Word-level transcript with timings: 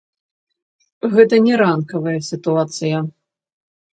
Гэта 1.13 1.35
не 1.47 1.53
рынкавая 1.61 2.15
сітуацыя. 2.29 2.97